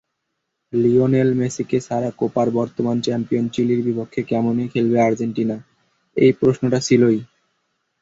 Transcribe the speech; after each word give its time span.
Lionel 0.73 1.29
মেসিকে 1.39 1.77
ছাড়া 1.87 2.09
কোপার 2.19 2.47
বর্তমান 2.57 2.97
চ্যাম্পিয়ন 3.01 3.45
চিলির 3.53 3.81
বিপক্ষে 3.87 4.21
কেমন 4.23 4.55
খেলবে 4.73 4.97
আর্জেন্টিনা—এই 5.01 6.31
প্রশ্নটা 6.39 6.79
ছিলই। 6.87 7.19